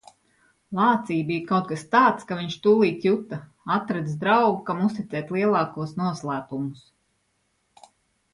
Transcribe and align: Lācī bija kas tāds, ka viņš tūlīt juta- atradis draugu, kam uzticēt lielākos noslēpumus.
Lācī 0.77 1.17
bija 1.27 1.59
kas 1.71 1.83
tāds, 1.91 2.25
ka 2.31 2.37
viņš 2.39 2.55
tūlīt 2.63 3.05
juta- 3.09 3.39
atradis 3.77 4.17
draugu, 4.25 4.57
kam 4.71 4.81
uzticēt 4.87 5.31
lielākos 5.37 5.95
noslēpumus. 6.01 6.83